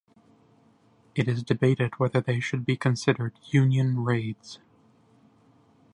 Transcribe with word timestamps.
It 1.13 1.27
is 1.27 1.43
debated 1.43 1.99
whether 1.99 2.21
they 2.21 2.39
should 2.39 2.65
be 2.65 2.75
considered 2.75 3.35
union 3.51 4.03
raids. 4.03 4.57